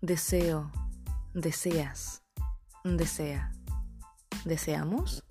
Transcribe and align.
Deseo, 0.00 0.70
deseas, 1.34 2.22
desea. 2.84 3.50
¿Deseamos? 4.44 5.24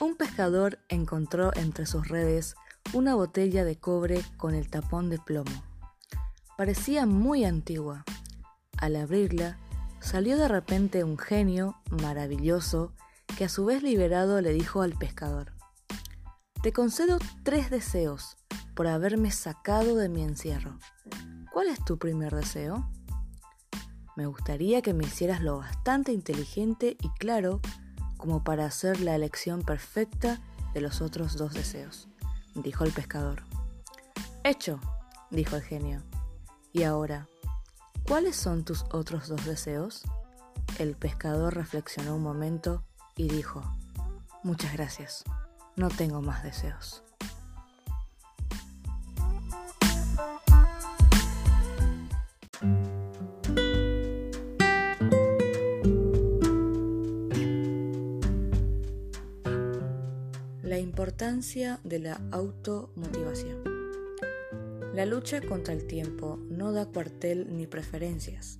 Un 0.00 0.16
pescador 0.16 0.80
encontró 0.88 1.52
entre 1.54 1.86
sus 1.86 2.08
redes 2.08 2.56
una 2.92 3.14
botella 3.14 3.64
de 3.64 3.78
cobre 3.78 4.20
con 4.36 4.56
el 4.56 4.68
tapón 4.68 5.10
de 5.10 5.20
plomo. 5.20 5.62
Parecía 6.56 7.06
muy 7.06 7.44
antigua. 7.44 8.04
Al 8.78 8.96
abrirla, 8.96 9.58
salió 10.00 10.36
de 10.36 10.48
repente 10.48 11.04
un 11.04 11.16
genio 11.16 11.80
maravilloso 12.02 12.92
que 13.38 13.44
a 13.44 13.48
su 13.48 13.64
vez 13.64 13.84
liberado 13.84 14.40
le 14.40 14.52
dijo 14.52 14.82
al 14.82 14.98
pescador, 14.98 15.52
Te 16.64 16.72
concedo 16.72 17.20
tres 17.44 17.70
deseos 17.70 18.36
por 18.74 18.88
haberme 18.88 19.30
sacado 19.30 19.94
de 19.94 20.08
mi 20.08 20.24
encierro. 20.24 20.80
¿Cuál 21.52 21.68
es 21.68 21.84
tu 21.84 21.96
primer 21.96 22.34
deseo? 22.34 22.90
Me 24.16 24.26
gustaría 24.26 24.82
que 24.82 24.94
me 24.94 25.04
hicieras 25.04 25.40
lo 25.40 25.58
bastante 25.58 26.12
inteligente 26.12 26.96
y 27.00 27.08
claro 27.10 27.60
como 28.16 28.44
para 28.44 28.66
hacer 28.66 29.00
la 29.00 29.14
elección 29.14 29.62
perfecta 29.62 30.40
de 30.74 30.80
los 30.80 31.00
otros 31.00 31.36
dos 31.36 31.54
deseos, 31.54 32.08
dijo 32.54 32.84
el 32.84 32.92
pescador. 32.92 33.42
Hecho, 34.44 34.78
dijo 35.30 35.56
el 35.56 35.62
genio. 35.62 36.02
Y 36.72 36.84
ahora, 36.84 37.28
¿cuáles 38.06 38.36
son 38.36 38.64
tus 38.64 38.84
otros 38.92 39.28
dos 39.28 39.44
deseos? 39.44 40.02
El 40.78 40.96
pescador 40.96 41.54
reflexionó 41.54 42.16
un 42.16 42.22
momento 42.22 42.84
y 43.16 43.28
dijo, 43.28 43.62
Muchas 44.42 44.72
gracias, 44.72 45.24
no 45.76 45.88
tengo 45.88 46.22
más 46.22 46.42
deseos. 46.42 47.02
Importancia 60.80 61.80
de 61.84 61.98
la 61.98 62.20
automotivación. 62.30 63.62
La 64.94 65.06
lucha 65.06 65.40
contra 65.40 65.72
el 65.72 65.86
tiempo 65.86 66.38
no 66.48 66.72
da 66.72 66.86
cuartel 66.86 67.56
ni 67.56 67.66
preferencias, 67.66 68.58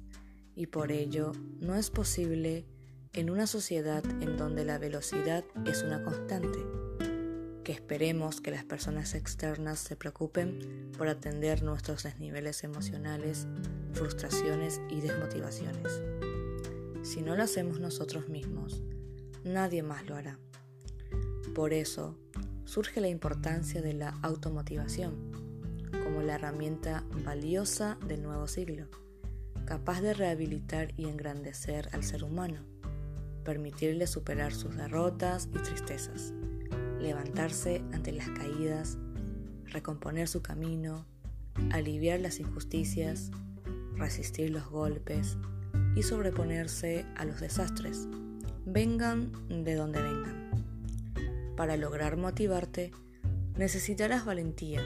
y 0.54 0.66
por 0.66 0.92
ello 0.92 1.32
no 1.60 1.74
es 1.74 1.90
posible 1.90 2.66
en 3.12 3.30
una 3.30 3.46
sociedad 3.46 4.04
en 4.22 4.36
donde 4.36 4.64
la 4.64 4.78
velocidad 4.78 5.44
es 5.66 5.82
una 5.82 6.02
constante, 6.04 6.58
que 7.64 7.72
esperemos 7.72 8.40
que 8.40 8.52
las 8.52 8.64
personas 8.64 9.14
externas 9.14 9.80
se 9.80 9.96
preocupen 9.96 10.92
por 10.96 11.08
atender 11.08 11.62
nuestros 11.62 12.04
desniveles 12.04 12.62
emocionales, 12.62 13.48
frustraciones 13.92 14.80
y 14.88 15.00
desmotivaciones. 15.00 16.00
Si 17.02 17.22
no 17.22 17.34
lo 17.34 17.42
hacemos 17.42 17.80
nosotros 17.80 18.28
mismos, 18.28 18.82
nadie 19.42 19.82
más 19.82 20.06
lo 20.06 20.16
hará. 20.16 20.38
Por 21.54 21.72
eso 21.72 22.16
surge 22.64 23.00
la 23.00 23.08
importancia 23.08 23.82
de 23.82 23.92
la 23.92 24.10
automotivación 24.22 25.14
como 26.04 26.22
la 26.22 26.36
herramienta 26.36 27.04
valiosa 27.24 27.98
del 28.06 28.22
nuevo 28.22 28.46
siglo, 28.46 28.86
capaz 29.64 30.00
de 30.00 30.14
rehabilitar 30.14 30.92
y 30.96 31.08
engrandecer 31.08 31.88
al 31.92 32.04
ser 32.04 32.24
humano, 32.24 32.60
permitirle 33.44 34.06
superar 34.06 34.52
sus 34.52 34.76
derrotas 34.76 35.48
y 35.54 35.58
tristezas, 35.58 36.32
levantarse 37.00 37.82
ante 37.92 38.12
las 38.12 38.28
caídas, 38.28 38.98
recomponer 39.64 40.28
su 40.28 40.42
camino, 40.42 41.06
aliviar 41.72 42.20
las 42.20 42.38
injusticias, 42.38 43.30
resistir 43.96 44.50
los 44.50 44.68
golpes 44.68 45.36
y 45.96 46.02
sobreponerse 46.02 47.04
a 47.16 47.24
los 47.24 47.40
desastres, 47.40 48.08
vengan 48.64 49.32
de 49.48 49.74
donde 49.74 50.00
vengan. 50.02 50.49
Para 51.60 51.76
lograr 51.76 52.16
motivarte, 52.16 52.90
necesitarás 53.54 54.24
valentía, 54.24 54.80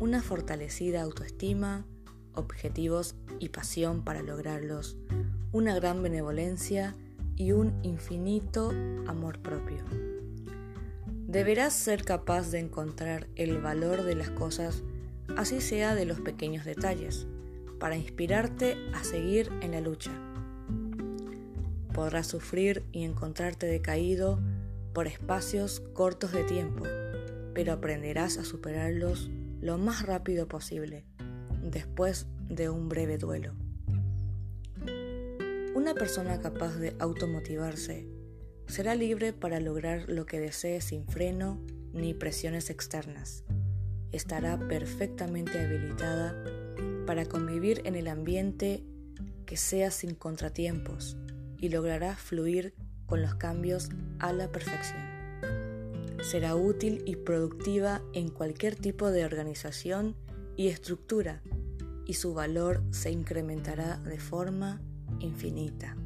una 0.00 0.22
fortalecida 0.22 1.02
autoestima, 1.02 1.86
objetivos 2.34 3.14
y 3.38 3.50
pasión 3.50 4.02
para 4.02 4.20
lograrlos, 4.20 4.96
una 5.52 5.72
gran 5.76 6.02
benevolencia 6.02 6.96
y 7.36 7.52
un 7.52 7.78
infinito 7.84 8.70
amor 9.06 9.38
propio. 9.38 9.84
Deberás 11.28 11.74
ser 11.74 12.04
capaz 12.04 12.50
de 12.50 12.58
encontrar 12.58 13.28
el 13.36 13.58
valor 13.58 14.02
de 14.02 14.16
las 14.16 14.30
cosas, 14.30 14.82
así 15.36 15.60
sea 15.60 15.94
de 15.94 16.06
los 16.06 16.20
pequeños 16.20 16.64
detalles, 16.64 17.28
para 17.78 17.96
inspirarte 17.96 18.76
a 18.94 19.04
seguir 19.04 19.48
en 19.60 19.70
la 19.70 19.80
lucha. 19.80 20.10
Podrás 21.92 22.26
sufrir 22.26 22.82
y 22.90 23.04
encontrarte 23.04 23.66
decaído 23.66 24.40
por 24.94 25.08
espacios 25.08 25.80
cortos 25.92 26.32
de 26.32 26.44
tiempo, 26.44 26.84
pero 27.52 27.72
aprenderás 27.72 28.38
a 28.38 28.44
superarlos 28.44 29.28
lo 29.60 29.76
más 29.76 30.06
rápido 30.06 30.46
posible, 30.48 31.04
después 31.62 32.26
de 32.48 32.70
un 32.70 32.88
breve 32.88 33.18
duelo. 33.18 33.54
Una 35.74 35.94
persona 35.94 36.40
capaz 36.40 36.76
de 36.76 36.94
automotivarse 37.00 38.08
será 38.68 38.94
libre 38.94 39.32
para 39.32 39.60
lograr 39.60 40.08
lo 40.08 40.26
que 40.26 40.38
desee 40.38 40.80
sin 40.80 41.06
freno 41.06 41.60
ni 41.92 42.14
presiones 42.14 42.70
externas. 42.70 43.44
Estará 44.12 44.58
perfectamente 44.68 45.58
habilitada 45.58 46.34
para 47.06 47.26
convivir 47.26 47.82
en 47.84 47.96
el 47.96 48.08
ambiente 48.08 48.84
que 49.44 49.56
sea 49.56 49.90
sin 49.90 50.14
contratiempos 50.14 51.16
y 51.58 51.68
logrará 51.68 52.16
fluir 52.16 52.74
con 53.06 53.22
los 53.22 53.34
cambios 53.34 53.90
a 54.18 54.32
la 54.32 54.50
perfección. 54.50 55.02
Será 56.22 56.56
útil 56.56 57.02
y 57.06 57.16
productiva 57.16 58.02
en 58.12 58.28
cualquier 58.28 58.76
tipo 58.76 59.10
de 59.10 59.24
organización 59.24 60.16
y 60.56 60.68
estructura 60.68 61.42
y 62.06 62.14
su 62.14 62.34
valor 62.34 62.82
se 62.90 63.10
incrementará 63.10 63.98
de 63.98 64.18
forma 64.18 64.80
infinita. 65.20 65.96